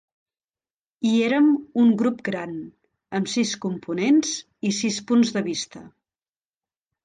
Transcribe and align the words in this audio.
I 1.09 1.11
érem 1.25 1.49
un 1.81 1.91
grup 1.99 2.23
gran, 2.31 2.57
amb 3.19 3.31
sis 3.35 3.53
components 3.69 4.35
i 4.71 4.75
sis 4.81 5.01
punts 5.13 5.39
de 5.41 5.49
vista. 5.53 5.87